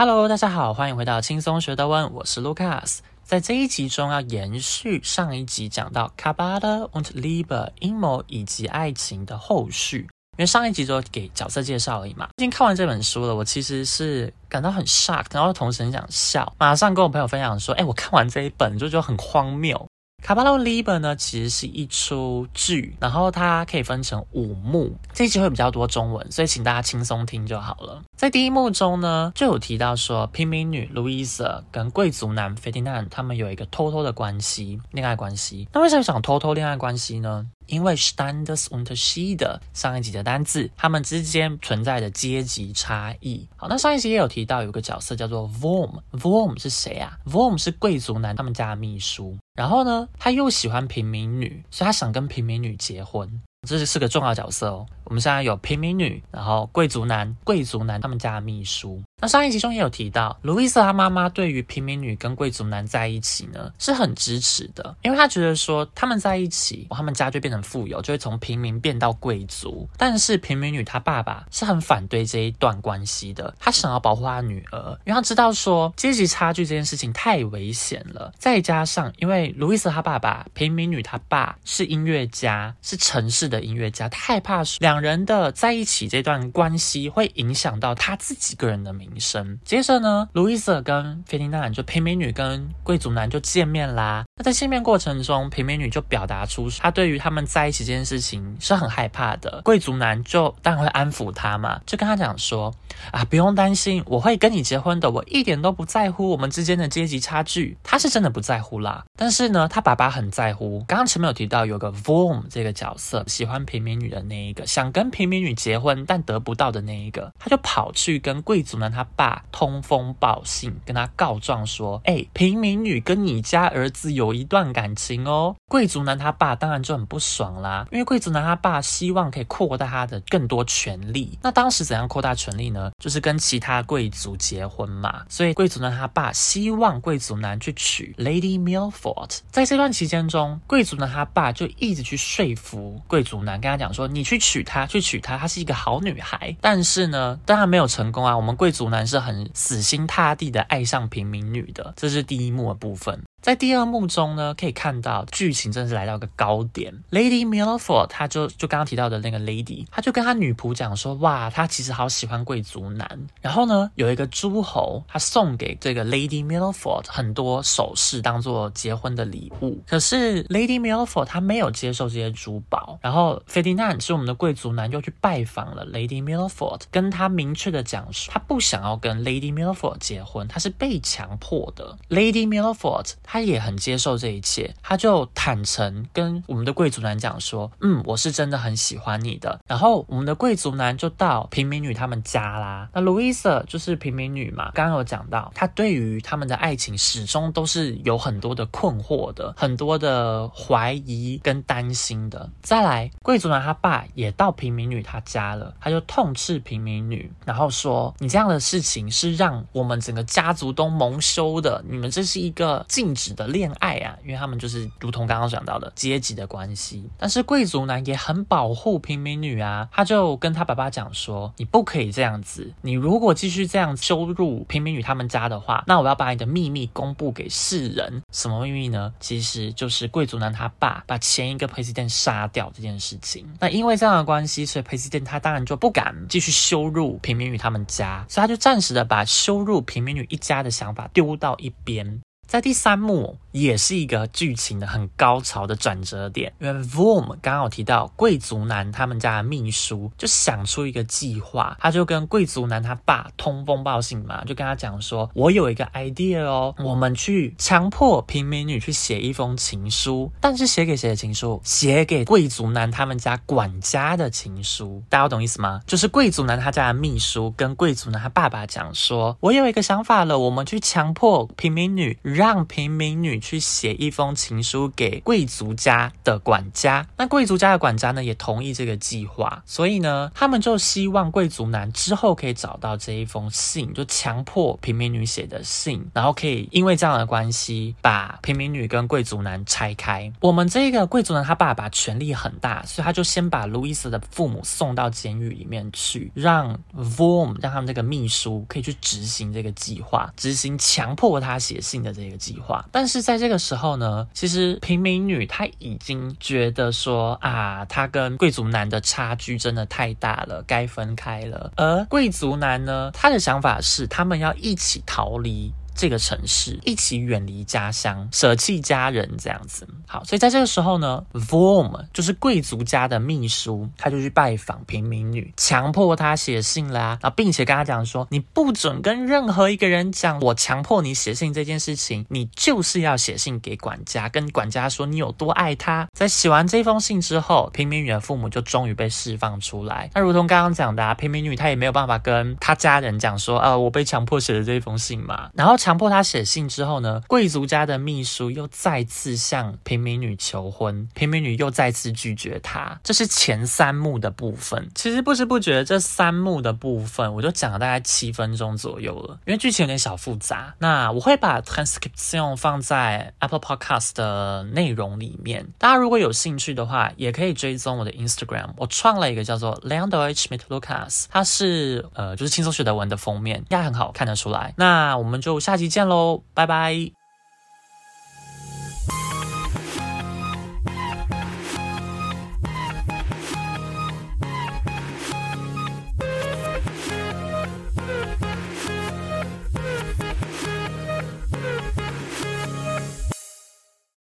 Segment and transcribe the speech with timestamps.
[0.00, 2.98] Hello，大家好，欢迎回到轻松学德文，我是 Lucas。
[3.24, 10.02] 在这一集中要延续上一集讲到 Kabbalah und Liebe 阴谋以及爱情的后续，
[10.36, 12.28] 因为上一集就给角色介绍而已嘛。
[12.36, 19.84] 已经看完这本书了，我其实是感到很 shock，然后同时很想笑，马上跟我朋友分享说：“哎，我看完这一本就觉得很荒谬。”
[20.22, 24.94] 卡巴罗 Liber 呢，其实是一出剧，然后它可以分成五幕。
[25.14, 28.02] 这一集会比较多中文，所以请大家轻松听就好了。
[28.14, 35.66] 在第一幕中呢，就有提到说，平民女 Louisa 跟贵族男 Ferdinand 他们有一个偷偷的关系，恋爱关系。
[35.72, 37.46] 那为什么想偷偷恋爱关系呢？
[37.68, 43.48] 因为 Standes und Schiede 上一集的单字，他们之间存在的阶级差异。
[43.56, 49.36] 好，那上一集也有提到有个角色叫做 Vorm，Vorm 是谁啊？Vorm 是贵族男他们家的秘书。
[49.54, 53.28] 然后呢，他又喜欢平民女，所以他想跟平民女结婚。
[53.66, 54.86] 这是个重要角色哦。
[55.04, 59.02] 我们现在有平民女，然后贵族男，贵族男他们家的秘书。
[59.20, 69.88] 那上一集中也有提到，路易斯他妈妈对于平民女跟贵族男在一起呢，是很支持的，因为他觉得说他们在一起，他们家就变成富有，就会从平民变到贵族。
[69.96, 78.32] 但是平民女她爸爸是很反对这一段关系的，他想要保护他女儿，因为他知道说阶级差距这件事情太危险了。
[78.38, 89.07] 再加上因为路易斯他爸爸平民女他爸是音乐家，是城市的音乐家，他害怕两人的在一起这段关系会影响到他自己个人的名。
[89.08, 89.58] 名声。
[89.64, 94.24] 接着呢，路易斯跟菲迪娜就陪美女跟贵族男就见面啦。
[94.38, 99.60] 那在见面过程中，平民女就表达出她对于他们在一起这件事情是很害怕的。
[99.62, 102.74] 贵族男就当然会安抚她嘛，就跟她讲说
[103.12, 107.76] 啊，不用担心，我会跟你结婚的，我一点都不在乎我们之间的阶级差距。
[107.82, 110.84] 他是真的不在乎啦，但是呢，他爸爸很在乎。
[110.88, 118.88] 刚刚前面有提到有个 Vorm 这个角色，喜欢平民女的那一个，想跟平民女结婚但得不到的那一个，他就跑去跟贵族男。
[118.88, 131.38] 他爸通风报信，跟他告状说：“哎，平民女跟你家儿子有有一段感情哦。”贵族男他爸当然就很不爽啦，因为贵族男他爸希望可以扩大他的更多权利。
[131.42, 132.90] 那当时怎样扩大权利呢？
[132.98, 135.22] 就是跟其他贵族结婚嘛。
[135.28, 139.38] 所以贵族男他爸希望贵族男去娶 Lady Milford。
[139.50, 148.36] 在这段期间中，贵族男他爸就一直去说服贵族男，跟他讲说：“你去娶她，去娶她，她是一个好女孩。”但是呢，当然没有成功啊。
[148.36, 148.88] 我们贵族。
[148.88, 153.22] 男是很死心塌地的爱上平民女的，这是第一幕的部分。
[153.40, 156.92] 在第二幕中呢，可以看到剧情真的是来到一个高点。
[157.10, 163.08] Lady Milford，他就就刚刚提到的那个 Lady，他就跟他女仆讲说：“哇，他其实好喜欢贵族男。”
[163.40, 169.78] 然后呢，有一个诸侯，他送给这个 Lady Milford 很多首饰，当做结婚的礼物。
[169.86, 172.98] 可是 Lady Milford 他没有接受这些珠宝。
[173.00, 181.96] 然后 Ferdinand 是我们的贵族男，又去拜访了 Lady Milford，跟他明确的讲述，他不想要跟 Lady Milford 结婚，他是被强迫的。
[182.10, 183.12] Lady Milford。
[183.30, 192.88] 他也很接受这一切，他就坦诚跟我们的贵族男讲说：“嗯，我是真的很喜欢你的。”然后我们的贵族男就到平民女他们家啦。
[192.94, 202.48] 那 Louisa 就是平民女嘛，刚刚有讲到，她对于他们的爱情始终都是有很多的困惑的，很多的怀疑跟担心的。
[202.62, 217.10] 再来，贵族男他爸也到平民女他家了，他就痛斥平民女，然后说：“你这样的事情是让我们整个家族都蒙羞的，你们这是一个禁。”指的恋爱啊，因为他们就是如同刚刚讲到的阶级的关系。
[217.18, 228.22] 但是贵族男也很保护平民女啊，他就跟他爸爸讲说：“你不可以这样子，你如果继续这样羞辱平民女他们家的话，那我要把你的秘密公布给世人。
[228.32, 229.12] 什么秘密呢？
[229.18, 233.44] 其实就是贵族男他爸把前一个 president 杀掉这件事情。
[233.58, 242.20] 那因为这样的关系，所以 president 他当然就不敢继续羞辱平民女他们家，所以他就暂时的把羞辱平民女一家的想法丢到一边。
[242.48, 261.60] 在第三幕也是一个剧情的很高潮的转折点，因为 Vorm 刚好提到贵族男他们家的秘书就想出一个计划，他就跟贵族男他爸通风报信嘛，就跟他讲说：“我有一个 idea 哦，我们去强迫平民女去写一封情书，但是写给谁的情书？
[261.62, 265.02] 写给贵族男他们家管家的情书。
[265.10, 265.82] 大家懂意思吗？
[265.86, 277.04] 就是贵族男他家的秘书跟贵族男他爸爸讲说：我有一个想法了，我们去强迫平民女。”让平民女去写一封情书给贵族家的管家。
[277.16, 290.32] 那贵族家的管家呢，也同意这个计划，所以呢，他们就希望贵族男之后可以找到这一封信，就强迫平民女写的信，然后可以因为这样的关系，把平民女跟贵族男拆开。
[290.40, 302.84] 我们这个贵族男他爸爸权力很大，所以他就先把路易斯的父母送到监狱里面去，让 v o m 让他们这个秘书可以去执行这个计划，执行强迫他写信的这一个计划。
[302.92, 311.72] 但是在这个时候呢，其实平民女她已经觉得说啊，她跟贵族男的差距真的太大了，该分开了。
[311.76, 315.72] 而贵族男呢，他的想法是他们要一起逃离。
[315.98, 319.84] 这个城市一起远离家乡，舍弃家人这样子。
[320.06, 336.06] 好，所以在这个时候呢，Vorm 就是贵族家的秘书，他就去拜访平民女，强迫她写信啦，然后并且跟她讲说，你不准跟任何一个人讲我强迫你写信这件事情，你就是要写信给管家，跟管家说你有多爱他。
[336.12, 340.08] 在写完这封信之后，平民女的父母就终于被释放出来。
[340.14, 345.76] 那如同刚刚讲的啊，平民女她也没有办法跟她家人讲说，呃，我被强迫写的这封信嘛，然后。
[345.88, 353.00] 强迫他写信之后呢，贵族家的秘书又再次向平民女求婚，平民女又再次拒绝他。
[353.02, 354.90] 这是前三幕的部分。
[354.94, 360.74] 其实不知不觉这三幕的部分，我就讲了大概七分钟左右了，因为剧情有点小复杂。
[360.78, 368.72] 那我会把 transcription 放在 Apple Podcast 的内容里面，大家如果有兴趣的话，也可以追踪我的 Instagram。
[368.76, 370.50] 我创了一个叫做 Leandro H.
[370.50, 374.74] mit Lucas，它是呃就是轻松学德文的封面，应该很好看得出来。
[374.76, 375.77] 那我们就下。
[375.78, 377.17] 期见喽，拜拜。